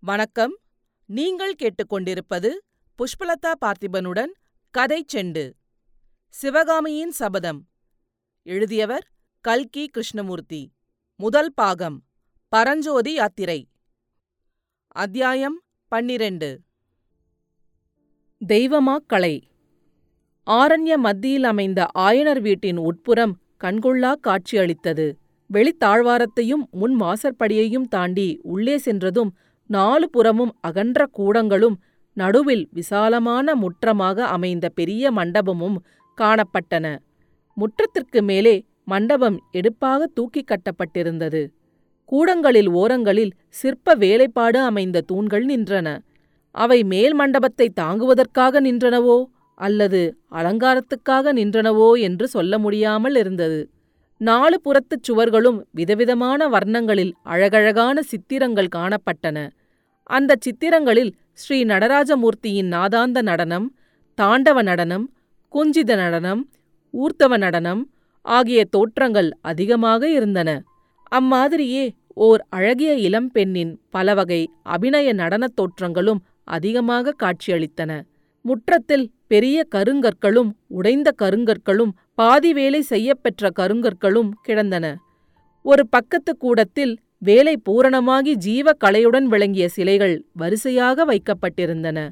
வணக்கம். 0.00 0.58
நீங்கள் 1.06 1.54
கேட்டுக்கொண்டிருப்பது 1.54 2.50
புஷ்பலதா 2.98 3.52
பார்த்திபனுடன் 3.60 4.32
கதை 4.70 5.04
செண்டு. 5.12 5.52
சிவகாமியின் 6.28 7.10
சபதம். 7.10 7.66
எழுதியவர் 8.42 9.10
கல்கி 9.40 9.86
கிருஷ்ணமூர்த்தி. 9.86 10.72
முதல் 11.16 11.52
பாகம். 11.54 12.04
பரஞ்சோதி 12.48 13.12
யாத்திரை. 13.12 13.68
அத்தியாயம் 14.86 15.62
பன்னிரண்டு. 15.88 16.60
தெய்வமா 18.48 18.96
கலை. 19.06 19.50
ஆரண்ய 20.46 20.96
மத்தியில் 20.96 21.44
அமைந்த 21.44 21.86
ஆயனர் 21.98 22.40
வீட்டின் 22.40 22.76
உட்புறம் 22.76 23.40
கண்கொள்ளாக் 23.64 24.20
காட்சியளித்தது. 24.20 25.18
வெளித்தாழ்வாரத்தையும் 25.52 26.70
முன் 26.70 27.00
வாசற்படியையும் 27.00 27.88
தாண்டி 27.88 28.38
உள்ளே 28.42 28.78
சென்றதும் 28.78 29.36
நாலு 29.70 30.10
புறமும் 30.10 30.52
அகன்ற 30.60 31.06
கூடங்களும் 31.18 31.76
நடுவில் 32.16 32.64
விசாலமான 32.72 33.54
முற்றமாக 33.54 34.24
அமைந்த 34.26 34.68
பெரிய 34.68 35.10
மண்டபமும் 35.12 35.76
காணப்பட்டன. 36.18 36.86
முற்றத்திற்கு 37.56 38.20
மேலே 38.22 38.54
மண்டபம் 38.84 39.38
எடுப்பாக 39.50 40.06
தூக்கிக் 40.06 40.50
கட்டப்பட்டிருந்தது. 40.50 41.42
கூடங்களில் 42.04 42.70
ஓரங்களில் 42.72 43.32
சிற்ப 43.48 43.94
வேலைப்பாடு 43.94 44.58
அமைந்த 44.60 45.00
தூண்கள் 45.00 45.46
நின்றன. 45.46 45.88
அவை 46.54 46.84
மேல் 46.84 47.14
மண்டபத்தை 47.14 47.66
தாங்குவதற்காக 47.80 48.60
நின்றனவோ 48.60 49.18
அல்லது 49.58 50.00
அலங்காரத்துக்காக 50.32 51.32
நின்றனவோ 51.32 51.88
என்று 52.00 52.26
சொல்ல 52.28 52.58
முடியாமல் 52.58 53.14
இருந்தது. 53.14 53.60
நாலு 54.20 54.60
புறத்துச் 54.64 55.04
சுவர்களும் 55.08 55.58
விதவிதமான 55.70 56.48
வர்ணங்களில் 56.48 57.12
அழகழகான 57.22 58.02
சித்திரங்கள் 58.02 58.68
காணப்பட்டன. 58.76 59.50
அந்தச் 60.02 60.40
சித்திரங்களில் 60.40 61.12
ஸ்ரீ 61.32 61.64
நடராஜமூர்த்தியின் 61.64 62.70
நாதாந்த 62.70 63.22
நடனம் 63.22 63.76
தாண்டவ 64.22 64.62
நடனம் 64.62 65.12
குஞ்சித 65.54 65.96
நடனம் 65.96 66.50
ஊர்த்தவ 66.94 67.36
நடனம் 67.36 67.90
ஆகிய 68.22 68.64
தோற்றங்கள் 68.64 69.30
அதிகமாக 69.40 70.08
இருந்தன. 70.08 70.62
அம்மாதிரியே 71.14 71.90
ஓர் 72.14 72.46
அழகிய 72.48 72.92
இளம்பெண்ணின் 73.08 73.72
பலவகை 73.90 74.50
அபிநய 74.62 75.12
நடனத் 75.12 75.56
தோற்றங்களும் 75.56 76.18
அதிகமாக 76.44 77.14
காட்சியளித்தன. 77.22 78.02
முற்றத்தில் 78.48 79.10
பெரிய 79.26 79.64
கருங்கற்களும் 79.74 80.50
உடைந்த 80.66 81.14
கருங்கற்களும் 81.22 81.90
பாதி 82.14 82.52
வேலை 82.52 82.80
செய்யப்பெற்ற 82.82 83.50
கருங்கற்களும் 83.58 84.30
கிடந்தன. 84.42 84.96
ஒரு 85.62 85.88
பக்கத்து 85.88 86.36
கூடத்தில் 86.36 86.98
வேலை 87.18 87.60
பூரணமாகி 87.62 88.34
ஜீவ 88.34 88.70
கலையுடன் 88.84 89.22
விளங்கிய 89.22 89.68
சிலைகள் 89.68 90.24
வரிசையாக 90.32 91.06
வைக்கப்பட்டிருந்தன. 91.06 92.10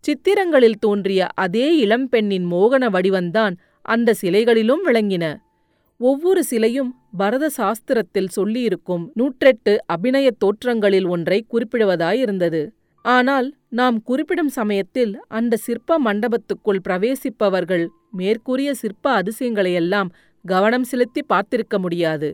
சித்திரங்களில் 0.00 0.78
தோன்றிய 0.80 1.28
அதே 1.34 1.86
இளம்பெண்ணின் 1.86 2.46
மோகன 2.50 2.88
வடிவந்தான் 2.88 3.56
அந்த 3.82 4.14
சிலைகளிலும் 4.20 4.82
விளங்கின. 4.86 5.36
ஒவ்வொரு 5.98 6.44
சிலையும் 6.44 6.94
பரத 7.16 7.50
சாஸ்திரத்தில் 7.56 8.28
சொல்லியிருக்கும் 8.36 9.04
நூற்றெட்டு 9.16 9.76
அபிநயத் 9.86 10.42
தோற்றங்களில் 10.44 11.08
ஒன்றை 11.08 11.46
குறிப்பிடுவதாயிருந்தது. 11.50 12.70
ஆனால் 13.04 13.48
நாம் 13.70 13.96
குறிப்பிடும் 14.02 14.52
சமயத்தில் 14.58 15.12
அந்த 15.28 15.58
சிற்ப 15.66 15.98
மண்டபத்துக்குள் 16.04 16.80
பிரவேசிப்பவர்கள் 16.88 17.84
மேற்கூறிய 18.10 18.70
சிற்ப 18.74 19.04
அதிசயங்களையெல்லாம் 19.20 20.10
கவனம் 20.44 20.86
செலுத்தி 20.90 21.22
பார்த்திருக்க 21.22 21.78
முடியாது. 21.78 22.28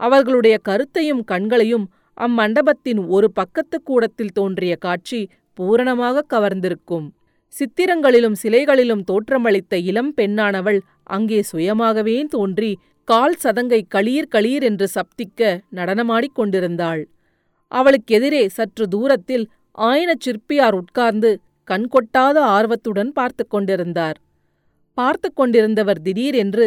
அவர்களுடைய 0.00 0.56
கருத்தையும் 0.62 1.22
கண்களையும் 1.24 1.86
அம்மண்டபத்தின் 2.16 3.00
ஒரு 3.06 3.28
பக்கத்து 3.30 3.76
கூடத்தில் 3.82 4.32
தோன்றிய 4.32 4.74
காட்சி 4.76 5.20
பூரணமாக 5.58 6.26
கவர்ந்திருக்கும். 6.34 7.06
சித்திரங்களிலும் 7.52 8.36
சிலைகளிலும் 8.42 9.04
தோற்றமளித்த 9.10 9.74
இளம் 9.90 10.12
பெண்ணானவள் 10.14 10.80
அங்கே 11.16 11.40
சுயமாகவே 11.52 12.16
தோன்றி 12.28 12.72
கால் 13.08 13.36
சதங்கை 13.42 13.80
களீர் 13.94 14.32
களீர் 14.34 14.62
என்று 14.62 14.86
சப்திக்க 14.94 15.40
நடனமாடிக் 15.70 16.36
கொண்டிருந்தாள். 16.38 17.02
அவளுக்கெதிரே 17.72 18.42
சற்று 18.48 18.84
தூரத்தில் 18.88 19.44
ஆயனச் 19.78 20.24
சிற்பியார் 20.24 20.72
உட்கார்ந்து 20.72 21.30
கண்கொட்டாத 21.68 22.36
ஆர்வத்துடன் 22.56 23.12
பார்த்து 23.12 23.44
கொண்டிருந்தார். 23.46 24.18
பார்த்து 24.98 25.28
கொண்டிருந்தவர் 25.32 26.00
திடீரென்று 26.02 26.66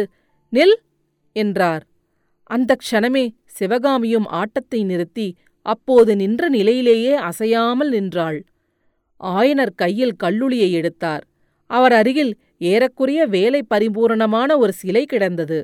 நில்! 0.52 0.76
என்றார். 1.36 1.84
அந்த 2.50 2.76
க்ஷணமே 2.82 3.24
சிவகாமியும் 3.58 4.26
ஆட்டத்தை 4.32 4.80
நிறுத்தி 4.82 5.28
அப்போது 5.66 6.12
நின்ற 6.16 6.42
நிலையிலேயே 6.48 7.14
அசையாமல் 7.28 7.90
நின்றாள். 7.90 8.38
ஆயனர் 9.20 9.74
கையில் 9.74 10.14
கல்லுளியை 10.24 10.68
எடுத்தார். 10.70 11.24
அவர் 11.70 11.92
அருகில் 11.92 12.32
ஏறக்குறைய 12.64 13.22
வேலை 13.26 13.60
பரிபூரணமான 13.62 14.50
ஒரு 14.58 14.72
சிலை 14.72 15.04
கிடந்தது. 15.06 15.58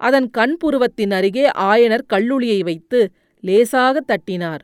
அதன் 0.00 0.28
கண்புருவத்தின் 0.38 1.12
அருகே 1.12 1.46
ஆயனர் 1.70 2.04
கல்லுளியை 2.08 2.60
வைத்து 2.64 3.00
லேசாக 3.44 3.96
தட்டினார். 4.00 4.62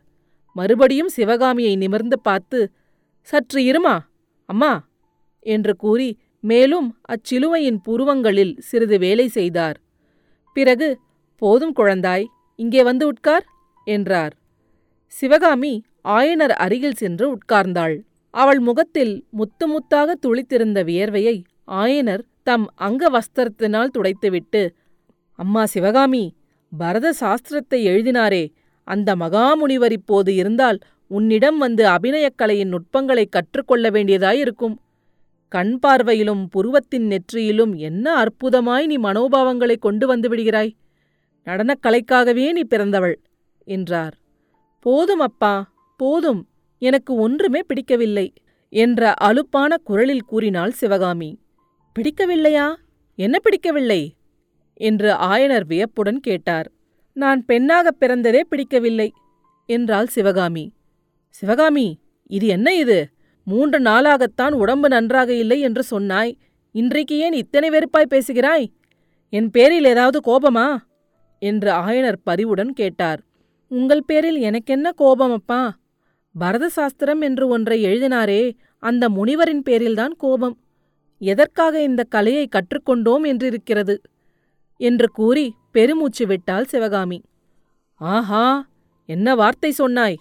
மறுபடியும் 0.58 1.10
சிவகாமியை 1.16 1.74
நிமிர்ந்து 1.76 2.16
பார்த்து 2.20 2.60
சற்று 3.28 3.60
இருமா 3.70 3.96
அம்மா 4.48 4.72
என்று 5.46 5.72
கூறி 5.76 6.08
மேலும் 6.44 6.88
அச்சிலுவையின் 7.12 7.78
புருவங்களில் 7.86 8.54
சிறிது 8.58 8.96
வேலை 8.98 9.26
செய்தார். 9.28 9.78
பிறகு 10.56 10.88
போதும் 11.42 11.74
குழந்தாய் 11.76 12.26
இங்கே 12.58 12.82
வந்து 12.82 13.04
உட்கார் 13.06 13.46
என்றார். 13.86 14.34
சிவகாமி 15.12 15.72
ஆயனர் 16.14 16.54
அருகில் 16.64 16.98
சென்று 17.02 17.26
உட்கார்ந்தாள். 17.34 17.96
அவள் 18.34 18.60
முகத்தில் 18.60 19.14
முத்து 19.30 19.66
முத்தாக 19.66 20.14
துளித்திருந்த 20.24 20.78
வியர்வையை 20.84 21.36
ஆயனர் 21.78 22.22
தம் 22.42 22.66
அங்க 22.78 23.02
வஸ்திரத்தினால் 23.10 23.94
துடைத்துவிட்டு 23.96 24.62
அம்மா 25.38 25.62
சிவகாமி 25.66 26.24
பரத 26.72 27.08
சாஸ்திரத்தை 27.20 27.78
எழுதினாரே 27.90 28.44
அந்த 28.88 29.16
மகாமுனிவர் 29.16 29.92
இப்போது 29.92 30.34
இருந்தால் 30.34 30.78
உன்னிடம் 31.08 31.58
வந்து 31.58 31.86
அபிநயக் 31.86 32.36
கலையின் 32.36 32.68
நுட்பங்களைக் 32.68 33.32
கற்றுக்கொள்ள 33.32 33.90
வேண்டியதாயிருக்கும். 33.90 34.76
கண் 35.48 35.78
பார்வையிலும் 35.86 36.46
புருவத்தின் 36.50 37.08
நெற்றியிலும் 37.08 37.76
என்ன 37.76 38.24
அற்புதமாய் 38.24 38.86
நீ 38.86 38.98
மனோபாவங்களைக் 38.98 39.78
கொண்டு 39.78 40.06
வந்து 40.06 40.28
விடுகிறாய்? 40.28 40.72
நடனக் 41.44 41.78
கலைக்காகவே 41.82 42.52
நீ 42.52 42.60
பிறந்தவள் 42.60 43.20
என்றார். 43.64 44.16
போதும் 44.80 45.20
அப்பா 45.20 45.72
போதும் 45.96 46.48
எனக்கு 46.78 47.14
ஒன்றுமே 47.14 47.60
பிடிக்கவில்லை 47.66 48.32
என்ற 48.68 49.14
அலுப்பான 49.14 49.76
குரலில் 49.76 50.24
கூறினாள் 50.24 50.70
சிவகாமி. 50.70 51.38
பிடிக்கவில்லையா? 51.98 52.74
என்ன 53.14 53.38
பிடிக்கவில்லை? 53.38 54.14
என்று 54.74 55.12
ஆயனர் 55.12 55.64
வியப்புடன் 55.64 56.20
கேட்டார். 56.20 56.70
நான் 57.18 57.44
பெண்ணாகப் 57.44 57.96
பிறந்ததே 58.00 58.40
பிடிக்கவில்லை 58.40 59.12
என்றாள் 59.66 60.06
சிவகாமி. 60.06 60.72
சிவகாமி 61.28 61.98
இது 62.26 62.46
என்ன 62.46 62.74
இது? 62.74 63.08
மூன்று 63.44 63.78
நாளாகத்தான் 63.78 64.50
உடம்பு 64.50 64.88
நன்றாக 64.88 65.32
இல்லை 65.32 65.60
என்று 65.60 65.82
சொன்னாய். 65.82 66.38
இன்றைக்கு 66.72 67.18
ஏன் 67.18 67.32
இத்தனை 67.32 67.70
வெறுப்பாய் 67.70 68.06
பேசுகிறாய்? 68.08 68.72
என் 69.28 69.50
பேரில் 69.50 69.84
ஏதாவது 69.84 70.20
கோபமா? 70.20 70.76
என்று 71.38 71.72
ஆயனர் 71.72 72.16
பரிவுடன் 72.24 72.72
கேட்டார். 72.72 73.20
உங்கள் 73.68 74.04
பேரில் 74.06 74.36
எனக்கென்ன 74.36 74.92
கோபம் 74.92 75.32
அப்பா 75.32 75.78
பரத 76.38 76.68
சாஸ்திரம் 76.68 77.20
என்று 77.20 77.48
ஒன்றை 77.48 77.84
எழுதினாரே 77.84 78.56
அந்த 78.78 79.08
முனிவரின் 79.08 79.62
பேரில்தான் 79.66 80.16
கோபம். 80.16 80.58
எதற்காக 81.18 81.82
இந்த 81.82 82.02
கலையை 82.02 82.48
கற்றுக்கொண்டோம் 82.48 83.24
என்றிருக்கிறது? 83.24 83.98
என்று 84.76 85.08
கூறி 85.08 85.54
பெருமூச்சு 85.70 86.26
விட்டாள் 86.26 86.64
சிவகாமி. 86.64 87.22
ஆஹா 87.94 88.68
என்ன 89.06 89.34
வார்த்தை 89.34 89.70
சொன்னாய்? 89.70 90.18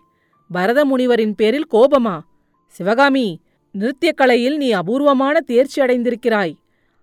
பரத 0.49 0.85
முனிவரின் 0.85 1.33
பேரில் 1.35 1.67
கோபமா? 1.71 2.19
சிவகாமி 2.67 3.39
நிருத்தியக் 3.75 4.15
கலையில் 4.15 4.57
நீ 4.57 4.71
அபூர்வமான 4.71 5.41
தேர்ச்சி 5.41 5.81
அடைந்திருக்கிறாய். 5.81 6.53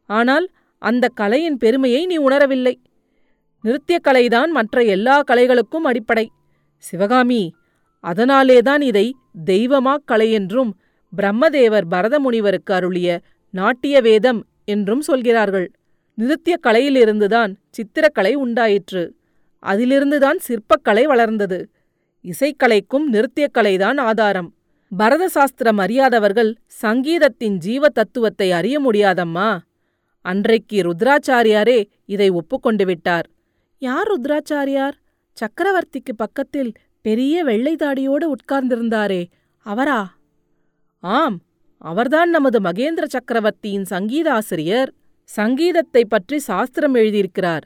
ஆனால் 0.07 0.47
அந்த 0.79 1.09
கலையின் 1.09 1.57
பெருமையை 1.57 2.07
நீ 2.07 2.19
உணரவில்லை. 2.19 2.75
நிருத்தியக் 3.65 4.07
கலைதான் 4.09 4.51
மற்ற 4.51 4.83
எல்லா 4.83 5.23
கலைகளுக்கும் 5.23 5.85
அடிப்படை. 5.85 6.31
சிவகாமி 6.79 7.43
அதனாலேதான் 8.05 8.81
இதை 8.81 9.17
தெய்வமாக் 9.45 10.07
கலையென்றும் 10.09 10.73
பிரம்மதேவர் 11.13 11.87
பரத 11.89 12.21
முனிவருக்கு 12.21 12.75
அருளிய 12.75 13.21
நாட்டிய 13.51 14.01
வேதம் 14.01 14.47
என்றும் 14.65 15.01
சொல்கிறார்கள். 15.01 15.73
நிருத்தியக் 16.19 16.67
கலையிலிருந்துதான் 16.67 17.55
சித்திரக்கலை 17.71 18.33
உண்டாயிற்று. 18.35 19.17
அதிலிருந்துதான் 19.67 20.39
சிற்பக்கலை 20.49 21.05
வளர்ந்தது. 21.05 21.71
இசைக்கலைக்கும் 22.23 23.07
நிருத்தியக்கலைதான் 23.13 24.01
ஆதாரம். 24.01 24.55
பரத 24.97 25.29
சாஸ்திரம் 25.29 25.79
அறியாதவர்கள் 25.79 26.57
சங்கீதத்தின் 26.67 27.57
ஜீவ 27.57 27.89
தத்துவத்தை 27.89 28.53
அறிய 28.53 28.81
முடியாதம்மா? 28.81 29.59
அன்றைக்கு 30.21 30.83
ருத்ராச்சாரியாரே 30.83 31.85
இதை 32.05 32.29
ஒப்புக்கொண்டு 32.31 32.85
விட்டார். 32.85 33.31
யார் 33.79 34.07
ருத்ராச்சாரியார்? 34.07 34.93
சக்கரவர்த்திக்கு 35.41 36.13
பக்கத்தில் 36.17 36.73
பெரிய 37.01 37.45
வெள்ளை 37.45 37.77
தாடியோடு 37.77 38.33
உட்கார்ந்திருந்தாரே 38.33 39.25
அவரா? 39.59 40.17
ஆம் 40.99 41.41
அவர்தான் 41.79 42.31
நமது 42.31 42.61
மகேந்திர 42.61 43.05
சக்கரவர்த்தியின் 43.05 43.85
சங்கீத 43.85 44.33
ஆசிரியர். 44.33 44.93
சங்கீதத்தை 45.25 46.05
பற்றி 46.05 46.39
சாஸ்திரம் 46.39 46.95
எழுதியிருக்கிறார். 46.95 47.61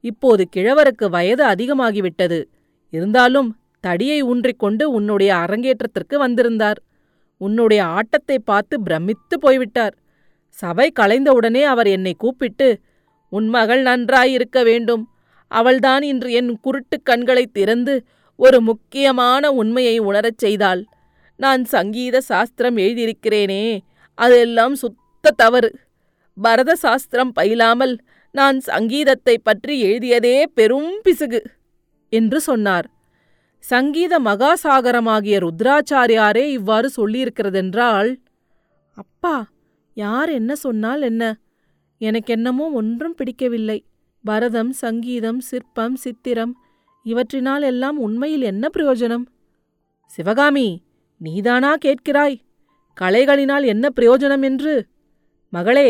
இப்போது 0.00 0.48
கிழவருக்கு 0.56 1.10
வயது 1.10 1.44
அதிகமாகிவிட்டது. 1.44 2.44
இருந்தாலும் 2.90 3.56
தடியை 3.80 4.22
ஊன்றிக்கொண்டு 4.22 4.82
உன்னுடைய 4.82 5.34
அரங்கேற்றத்திற்கு 5.34 6.18
வந்திருந்தார். 6.18 6.82
உன்னுடைய 7.36 7.84
ஆட்டத்தை 7.84 8.38
பார்த்து 8.38 8.80
பிரமித்து 8.80 9.38
போய்விட்டார். 9.38 9.96
சபை 10.48 10.92
கலைந்தவுடனே 11.00 11.62
அவர் 11.62 11.86
என்னை 11.86 12.14
கூப்பிட்டு 12.14 12.80
உன் 13.28 13.48
மகள் 13.48 13.82
நன்றாயிருக்க 13.82 14.62
வேண்டும். 14.62 15.08
அவள்தான் 15.48 16.02
இன்று 16.02 16.32
என் 16.32 16.58
குருட்டுக் 16.64 17.02
கண்களைத் 17.02 17.52
திறந்து 17.52 18.04
ஒரு 18.36 18.60
முக்கியமான 18.60 19.50
உண்மையை 19.50 19.98
உணரச் 19.98 20.38
செய்தாள். 20.38 20.84
நான் 21.36 21.64
சங்கீத 21.64 22.20
சாஸ்திரம் 22.20 22.76
எழுதியிருக்கிறேனே 22.76 23.78
அதெல்லாம் 24.14 24.74
சுத்த 24.74 25.30
தவறு. 25.36 25.78
பரத 26.36 26.70
சாஸ்திரம் 26.76 27.32
பயிலாமல் 27.36 27.94
நான் 28.34 28.56
சங்கீதத்தை 28.70 29.34
பற்றி 29.38 29.74
எழுதியதே 29.88 30.36
பெரும் 30.58 30.92
பிசுகு 31.02 31.40
என்று 32.12 32.38
சொன்னார். 32.40 32.86
சங்கீத 33.64 34.14
மகாசாகரமாகிய 34.20 35.36
ருத்ராச்சாரியாரே 35.44 36.44
இவ்வாறு 36.48 36.88
சொல்லியிருக்கிறதென்றால் 36.96 38.10
அப்பா 38.96 39.36
யார் 39.96 40.30
என்ன 40.30 40.52
சொன்னால் 40.64 41.02
என்ன? 41.02 41.22
எனக்கென்னமோ 42.00 42.66
ஒன்றும் 42.80 43.16
பிடிக்கவில்லை. 43.18 43.78
பரதம் 44.24 44.72
சங்கீதம் 44.82 45.40
சிற்பம் 45.40 45.96
சித்திரம் 46.04 46.52
இவற்றினால் 47.06 47.64
எல்லாம் 47.70 47.98
உண்மையில் 47.98 48.44
என்ன 48.52 48.64
பிரயோஜனம்? 48.76 49.24
சிவகாமி 50.10 50.68
நீதானா 51.20 51.72
கேட்கிறாய்? 51.84 52.36
கலைகளினால் 52.98 53.64
என்ன 53.72 53.86
பிரயோஜனம் 53.96 54.44
என்று? 54.50 54.74
மகளே 55.52 55.88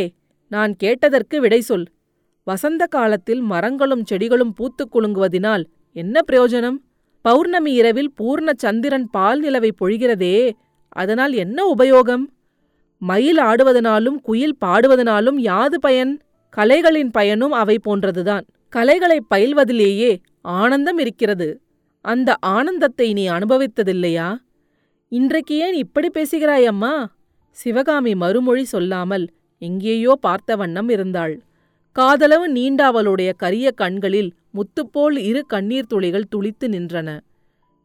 நான் 0.55 0.73
கேட்டதற்கு 0.77 1.41
விடை 1.41 1.61
சொல். 1.61 1.87
வசந்த 2.47 2.83
காலத்தில் 2.87 3.41
மரங்களும் 3.53 4.05
செடிகளும் 4.05 4.53
பூத்துக் 4.53 4.93
குலுங்குவதினால் 4.93 5.65
என்ன 5.93 6.21
பிரயோஜனம்? 6.33 6.79
பௌர்ணமி 7.25 7.73
இரவில் 7.73 8.13
பூர்ண 8.21 8.49
சந்திரன் 8.57 9.07
பால் 9.11 9.41
நிலவை 9.45 9.71
பொழிகிறதே 9.81 10.37
அதனால் 10.89 11.33
என்ன 11.33 11.59
உபயோகம்? 11.77 12.25
மயில் 13.03 13.39
ஆடுவதனாலும் 13.39 14.19
குயில் 14.23 14.57
பாடுவதனாலும் 14.65 15.39
யாது 15.51 15.79
பயன்? 15.81 16.13
கலைகளின் 16.57 17.11
பயனும் 17.11 17.53
அவை 17.53 17.77
போன்றதுதான். 17.87 18.45
கலைகளை 18.69 19.19
பயில்வதிலேயே 19.35 20.11
ஆனந்தம் 20.41 20.99
இருக்கிறது. 20.99 21.49
அந்த 22.05 22.31
ஆனந்தத்தை 22.57 23.13
நீ 23.13 23.25
அனுபவித்ததில்லையா? 23.29 24.29
இன்றைக்கு 25.13 25.55
ஏன் 25.57 25.75
இப்படி 25.75 26.11
பேசுகிறாய் 26.11 26.67
அம்மா? 26.67 26.95
சிவகாமி 27.57 28.13
மறுமொழி 28.15 28.65
சொல்லாமல் 28.65 29.27
எங்கேயோ 29.65 30.13
பார்த்த 30.21 30.57
வண்ணம் 30.57 30.89
இருந்தாள். 30.89 31.35
காதளவு 31.99 32.47
நீண்ட 32.47 32.81
அவளுடைய 32.87 33.33
கரிய 33.33 33.71
கண்களில் 33.71 34.31
முத்துப்போல் 34.51 35.17
இரு 35.19 35.47
கண்ணீர் 35.47 35.87
துளிகள் 35.87 36.31
துளித்து 36.37 36.67
நின்றன. 36.69 37.21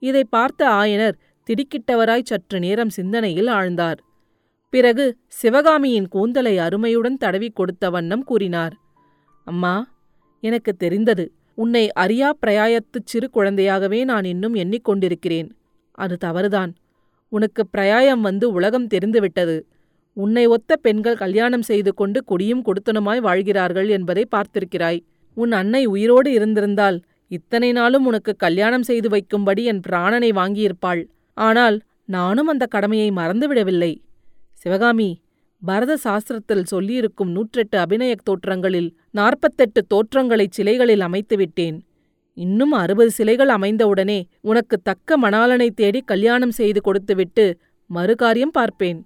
இதை 0.01 0.23
பார்த்த 0.23 0.69
ஆயனர் 0.69 1.15
திடுக்கிட்டவராய் 1.47 2.23
சற்று 2.23 2.59
நேரம் 2.59 2.89
சிந்தனையில் 2.89 3.47
ஆழ்ந்தார். 3.47 3.99
பிறகு 4.73 5.05
சிவகாமியின் 5.27 6.07
கூந்தலை 6.07 6.57
அருமையுடன் 6.57 7.17
தடவிக் 7.17 7.55
கொடுத்த 7.55 7.89
வண்ணம் 7.89 8.23
கூறினார். 8.23 8.73
அம்மா 9.45 9.75
எனக்கு 10.43 10.73
தெரிந்தது. 10.73 11.25
உன்னை 11.55 11.91
அறியா 11.91 12.29
பிரயாயத்துச் 12.41 13.07
சிறு 13.11 13.29
குழந்தையாகவே 13.33 14.03
நான் 14.03 14.23
இன்னும் 14.23 14.55
எண்ணிக்கொண்டிருக்கிறேன் 14.55 15.49
அது 15.91 16.17
தவறுதான். 16.17 16.71
உனக்கு 17.31 17.67
பிரயாயம் 17.67 18.21
வந்து 18.21 18.51
உலகம் 18.51 18.87
தெரிந்துவிட்டது. 18.87 19.57
உன்னை 20.23 20.45
ஒத்த 20.45 20.75
பெண்கள் 20.75 21.15
கல்யாணம் 21.15 21.61
செய்து 21.61 21.93
கொண்டு 21.93 22.23
குடியும் 22.23 22.63
கொடுத்தனுமாய் 22.65 23.21
வாழ்கிறார்கள் 23.21 23.87
என்பதை 23.87 24.27
பார்த்திருக்கிறாய். 24.35 24.99
உன் 25.33 25.51
அன்னை 25.51 25.85
உயிரோடு 25.85 26.31
இருந்திருந்தால் 26.31 27.01
இத்தனை 27.27 27.71
நாளும் 27.71 28.05
உனக்கு 28.05 28.35
கல்யாணம் 28.35 28.83
செய்து 28.83 29.09
வைக்கும்படி 29.09 29.63
என் 29.63 29.81
பிராணனை 29.89 30.29
வாங்கியிருப்பாள். 30.31 31.01
ஆனால் 31.33 31.81
நானும் 32.05 32.47
அந்த 32.47 32.65
கடமையை 32.65 33.09
மறந்துவிடவில்லை. 33.11 33.91
சிவகாமி 34.53 35.09
பரத 35.61 35.97
சாஸ்திரத்தில் 36.03 36.69
சொல்லியிருக்கும் 36.71 37.31
நூற்றெட்டு 37.35 37.75
அபிநயக் 37.75 38.25
தோற்றங்களில் 38.29 38.89
நாற்பத்தெட்டு 39.11 39.81
தோற்றங்களைச் 39.93 40.55
சிலைகளில் 40.57 41.03
அமைத்துவிட்டேன். 41.07 41.77
இன்னும் 42.37 42.71
அறுபது 42.71 43.11
சிலைகள் 43.11 43.49
அமைந்தவுடனே 43.49 44.19
உனக்கு 44.41 44.77
தக்க 44.83 45.17
மணாலனை 45.17 45.69
தேடி 45.69 46.01
கல்யாணம் 46.01 46.51
செய்து 46.51 46.81
கொடுத்துவிட்டு 46.81 47.45
மறுகாரியம் 47.89 48.53
பார்ப்பேன். 48.53 48.99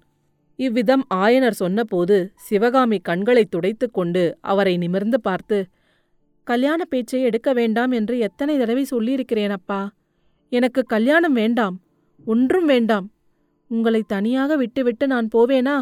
இவ்விதம் 0.55 1.05
ஆயனர் 1.13 1.59
சொன்னபோது 1.61 2.31
சிவகாமி 2.35 2.99
கண்களைத் 2.99 3.51
துடைத்துக் 3.51 3.93
கொண்டு 3.93 4.37
அவரை 4.41 4.77
நிமிர்ந்து 4.77 5.21
பார்த்து 5.21 5.65
கல்யாண 6.43 6.85
பேச்சை 6.85 7.21
எடுக்க 7.21 7.53
வேண்டாம் 7.53 7.91
என்று 7.91 8.19
எத்தனை 8.19 8.57
தடவை 8.57 8.83
சொல்லியிருக்கிறேன் 8.83 9.49
அப்பா 9.49 9.91
எனக்கு 10.49 10.83
கல்யாணம் 10.83 11.33
வேண்டாம் 11.33 11.81
ஒன்றும் 12.25 12.65
வேண்டாம். 12.65 13.11
உங்களை 13.67 14.03
தனியாக 14.07 14.55
விட்டுவிட்டு 14.55 15.07
நான் 15.07 15.27
போவேனா? 15.35 15.81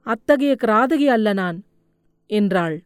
அத்தகைய 0.00 0.56
கிராதகி 0.64 1.06
அல்ல 1.06 1.32
நான் 1.32 1.62
என்றாள். 2.26 2.82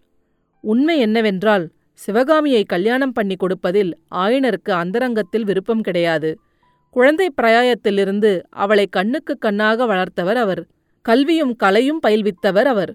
உண்மை 0.60 0.98
என்னவென்றால் 0.98 1.70
சிவகாமியை 1.92 2.64
கல்யாணம் 2.64 3.12
பண்ணி 3.12 3.36
கொடுப்பதில் 3.36 3.98
ஆயனருக்கு 4.14 4.70
அந்தரங்கத்தில் 4.70 5.44
விருப்பம் 5.44 5.80
கிடையாது. 5.80 6.38
குழந்தை 6.90 7.32
பிராயத்திலிருந்து 7.42 8.42
அவளை 8.50 8.86
கண்ணுக்கு 8.86 9.38
கண்ணாக 9.38 9.86
வளர்த்தவர் 9.86 10.34
அவர். 10.34 10.62
கல்வியும் 11.06 11.56
கலையும் 11.56 12.00
பயில்வித்தவர் 12.06 12.64
அவர். 12.64 12.94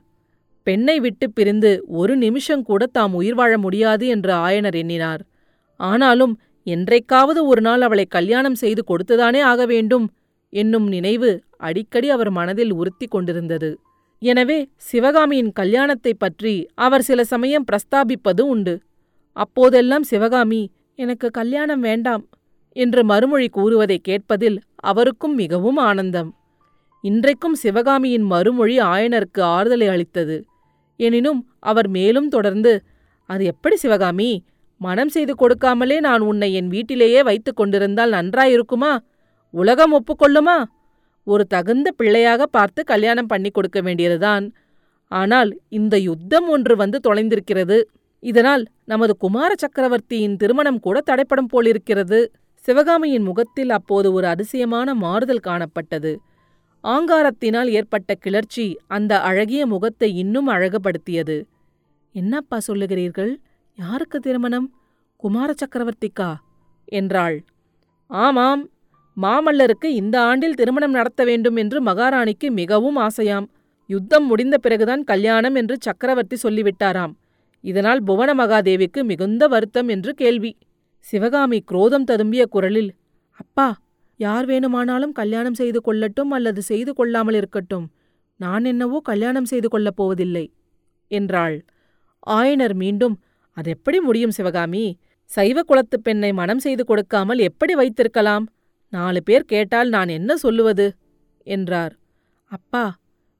பெண்ணை 0.64 1.00
விட்டு 1.00 1.32
பிரிந்து 1.32 1.84
ஒரு 1.88 2.18
நிமிஷம் 2.18 2.64
கூட 2.64 2.86
தாம் 2.86 3.14
உயிர் 3.14 3.36
வாழ 3.36 3.58
முடியாது 3.58 4.08
என்று 4.08 4.34
ஆயனர் 4.34 4.76
எண்ணினார். 4.76 5.26
ஆனாலும் 5.78 6.40
என்றைக்காவது 6.64 7.46
ஒரு 7.46 7.62
நாள் 7.62 7.82
அவளை 7.82 8.06
கல்யாணம் 8.06 8.56
செய்து 8.56 8.84
கொடுத்துதானே 8.88 9.42
ஆக 9.42 9.66
வேண்டும் 9.66 10.12
என்னும் 10.50 10.88
நினைவு 10.88 11.44
அடிக்கடி 11.58 12.10
அவர் 12.10 12.30
மனதில் 12.30 12.74
உறுத்தி 12.74 13.06
கொண்டிருந்தது. 13.06 13.80
எனவே 14.20 14.70
சிவகாமியின் 14.76 15.52
கல்யாணத்தைப் 15.60 16.20
பற்றி 16.20 16.68
அவர் 16.74 17.02
சில 17.02 17.24
சமயம் 17.24 17.66
பிரஸ்தாபிப்பது 17.72 18.42
உண்டு. 18.42 18.82
அப்போதெல்லாம் 19.32 20.04
சிவகாமி 20.04 20.72
எனக்கு 20.96 21.30
கல்யாணம் 21.30 21.80
வேண்டாம் 21.80 22.30
என்று 22.72 23.04
மறுமொழி 23.04 23.50
கூறுவதை 23.50 23.98
கேட்பதில் 23.98 24.60
அவருக்கும் 24.76 25.36
மிகவும் 25.36 25.78
ஆனந்தம். 25.78 26.36
இன்றைக்கும் 27.04 27.56
சிவகாமியின் 27.56 28.22
மறுமொழி 28.22 28.78
ஆயனருக்கு 28.80 29.42
ஆறுதலை 29.42 29.88
அளித்தது. 29.88 30.46
எனினும் 30.96 31.40
அவர் 31.60 31.88
மேலும் 31.88 32.28
தொடர்ந்து 32.28 32.84
அது 33.26 33.46
எப்படி 33.46 33.76
சிவகாமி? 33.76 34.44
மனம் 34.78 35.10
செய்து 35.10 35.34
கொடுக்காமலே 35.34 36.00
நான் 36.00 36.22
உன்னை 36.22 36.54
என் 36.54 36.68
வீட்டிலேயே 36.68 37.24
வைத்துக் 37.24 37.56
கொண்டிருந்தால் 37.56 38.12
நன்றாயிருக்குமா? 38.12 38.98
உலகம் 39.50 39.94
ஒப்புக்கொள்ளுமா? 39.94 40.64
ஒரு 41.24 41.46
தகுந்த 41.46 41.92
பிள்ளையாக 41.92 42.46
பார்த்து 42.46 42.84
கல்யாணம் 42.84 43.26
பண்ணி 43.26 43.50
கொடுக்க 43.50 43.82
வேண்டியதுதான். 43.82 44.54
ஆனால் 45.08 45.60
இந்த 45.70 45.98
யுத்தம் 45.98 46.50
ஒன்று 46.50 46.76
வந்து 46.76 47.00
தொலைந்திருக்கிறது. 47.08 47.82
இதனால் 48.20 48.66
நமது 48.86 49.18
குமார 49.18 49.54
சக்கரவர்த்தியின் 49.58 50.36
திருமணம் 50.36 50.80
கூட 50.80 51.02
தடைப்படும் 51.02 51.52
போலிருக்கிறது. 51.52 52.32
சிவகாமியின் 52.56 53.24
முகத்தில் 53.24 53.70
அப்போது 53.70 54.14
ஒரு 54.14 54.28
அதிசயமான 54.28 54.94
மாறுதல் 54.94 55.48
காணப்பட்டது. 55.48 56.14
ஆங்காரத்தினால் 56.84 57.70
ஏற்பட்ட 57.70 58.16
கிளர்ச்சி 58.16 58.78
அந்த 58.88 59.22
அழகிய 59.22 59.66
முகத்தை 59.66 60.16
இன்னும் 60.16 60.48
அழகுபடுத்தியது. 60.48 61.44
என்னப்பா 62.12 62.58
சொல்லுகிறீர்கள்? 62.68 63.36
யாருக்கு 63.76 64.20
திருமணம்? 64.20 64.68
குமார 65.16 65.54
சக்கரவர்த்திக்கா? 65.54 66.36
என்றாள். 66.86 67.44
ஆமாம் 68.06 68.70
மாமல்லருக்கு 69.22 69.86
இந்த 69.86 70.22
ஆண்டில் 70.22 70.54
திருமணம் 70.54 70.92
நடத்த 70.92 71.24
வேண்டும் 71.24 71.56
என்று 71.56 71.84
மகாராணிக்கு 71.84 72.52
மிகவும் 72.52 72.98
ஆசையாம். 72.98 73.48
யுத்தம் 73.86 74.26
முடிந்த 74.26 74.58
பிறகுதான் 74.58 75.04
கல்யாணம் 75.04 75.56
என்று 75.56 75.78
சக்கரவர்த்தி 75.80 76.38
சொல்லிவிட்டாராம். 76.44 77.14
இதனால் 77.64 78.04
புவன 78.04 78.34
மகாதேவிக்கு 78.34 79.04
மிகுந்த 79.04 79.48
வருத்தம் 79.48 79.88
என்று 79.88 80.14
கேள்வி. 80.14 80.58
சிவகாமி 81.00 81.62
குரோதம் 81.62 82.04
ததும்பிய 82.12 82.46
குரலில் 82.46 82.92
அப்பா 83.32 83.68
யார் 84.22 84.46
வேணுமானாலும் 84.46 85.12
கல்யாணம் 85.12 85.54
செய்து 85.54 85.80
கொள்ளட்டும் 85.86 86.32
அல்லது 86.32 86.62
செய்து 86.62 86.92
கொள்ளாமல் 86.94 87.34
இருக்கட்டும். 87.34 87.86
நான் 88.40 88.66
என்னவோ 88.66 88.98
கல்யாணம் 89.04 89.46
செய்து 89.46 89.68
கொள்ளப் 89.70 89.96
போவதில்லை 89.96 90.46
என்றாள். 91.12 91.56
ஆயனர் 92.28 92.74
மீண்டும் 92.74 93.16
அதெப்படி 93.58 94.00
முடியும் 94.00 94.32
சிவகாமி? 94.32 94.86
சைவ 95.30 95.62
குலத்துப் 95.62 96.04
பெண்ணை 96.04 96.34
மனம் 96.34 96.60
செய்து 96.60 96.84
கொடுக்காமல் 96.86 97.40
எப்படி 97.40 97.74
வைத்திருக்கலாம்? 97.76 98.46
நாலு 98.94 99.24
பேர் 99.24 99.46
கேட்டால் 99.46 99.90
நான் 99.90 100.08
என்ன 100.08 100.32
சொல்லுவது? 100.36 100.88
என்றார். 101.48 101.94
அப்பா 102.52 102.84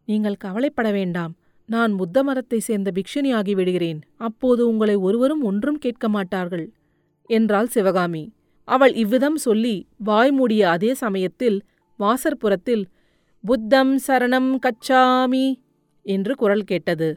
நீங்கள் 0.08 0.36
கவலைப்பட 0.36 0.92
வேண்டாம். 0.92 1.34
நான் 1.70 1.96
புத்த 1.96 2.24
மரத்தை 2.24 2.60
சேர்ந்த 2.60 2.90
பிக்ஷுனியாகி 2.92 3.52
விடுகிறேன். 3.52 4.00
அப்போது 4.18 4.62
உங்களை 4.68 4.96
ஒருவரும் 4.96 5.42
ஒன்றும் 5.42 5.78
கேட்க 5.78 6.10
மாட்டார்கள் 6.10 6.66
என்றாள் 7.30 7.68
சிவகாமி. 7.68 8.24
அவள் 8.68 8.94
இவ்விதம் 8.94 9.36
சொல்லி 9.36 9.76
வாய் 9.98 10.32
மூடிய 10.32 10.70
அதே 10.70 10.94
சமயத்தில் 10.94 11.58
வாசற்புறத்தில் 12.00 12.84
புத்தம் 13.44 13.94
சரணம் 14.08 14.52
கச்சாமி 14.66 15.46
என்று 16.06 16.36
குரல் 16.36 16.64
கேட்டது. 16.64 17.10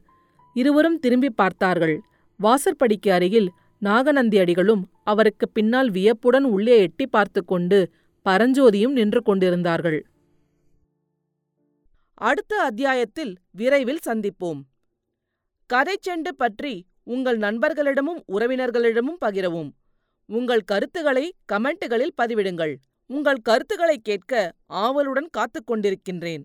இருவரும் 0.57 0.99
திரும்பி 0.99 1.31
பார்த்தார்கள். 1.31 1.97
வாசற்படிக்கு 2.41 3.11
அருகில் 3.13 3.49
நாகநந்தி 3.79 4.39
அடிகளும் 4.39 4.83
அவருக்கு 5.03 5.47
பின்னால் 5.49 5.91
வியப்புடன் 5.91 6.45
உள்ளே 6.45 6.77
எட்டி 6.79 7.07
பார்த்து 7.07 7.45
கொண்டு 7.45 7.79
பரஞ்சோதியும் 8.27 8.97
நின்று 8.99 9.23
கொண்டிருந்தார்கள். 9.23 9.99
அடுத்த 12.29 12.53
அத்தியாயத்தில் 12.63 13.33
விரைவில் 13.51 14.05
சந்திப்போம். 14.07 14.61
கதைச்செண்டு 15.71 16.33
பற்றி 16.37 16.75
உங்கள் 17.05 17.39
நண்பர்களிடமும் 17.39 18.21
உறவினர்களிடமும் 18.33 19.19
பகிரவும். 19.21 19.71
உங்கள் 20.27 20.61
கருத்துக்களை 20.61 21.35
கமெண்ட்டுகளில் 21.53 22.11
பதிவிடுங்கள். 22.23 22.77
உங்கள் 23.07 23.37
கருத்துக்களை 23.37 23.99
கேட்க 23.99 24.55
ஆவலுடன் 24.67 25.29
காத்துக் 25.31 25.71
கொண்டிருக்கின்றேன். 25.71 26.43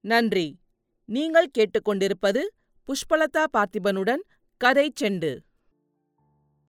நன்றி. 0.00 0.58
நீங்கள் 1.04 1.50
கேட்டுக்கொண்டிருப்பது 1.58 2.42
புஷ்பலதா 2.86 3.44
பார்த்திபனுடன் 3.52 4.20
கதை 4.56 4.92
செண்டு. 5.00 5.38